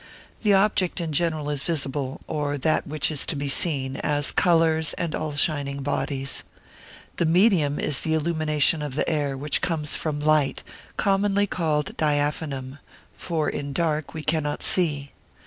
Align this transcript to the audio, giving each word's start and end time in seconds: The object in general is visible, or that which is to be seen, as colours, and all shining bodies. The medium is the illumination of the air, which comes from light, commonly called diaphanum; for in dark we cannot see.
The 0.41 0.55
object 0.55 0.99
in 0.99 1.11
general 1.11 1.47
is 1.51 1.61
visible, 1.61 2.21
or 2.25 2.57
that 2.57 2.87
which 2.87 3.11
is 3.11 3.23
to 3.27 3.35
be 3.35 3.47
seen, 3.47 3.97
as 3.97 4.31
colours, 4.31 4.95
and 4.95 5.13
all 5.13 5.33
shining 5.35 5.83
bodies. 5.83 6.41
The 7.17 7.27
medium 7.27 7.77
is 7.79 7.99
the 7.99 8.15
illumination 8.15 8.81
of 8.81 8.95
the 8.95 9.07
air, 9.07 9.37
which 9.37 9.61
comes 9.61 9.95
from 9.95 10.19
light, 10.19 10.63
commonly 10.97 11.45
called 11.45 11.95
diaphanum; 11.97 12.79
for 13.13 13.47
in 13.47 13.73
dark 13.73 14.11
we 14.15 14.23
cannot 14.23 14.63
see. 14.63 15.11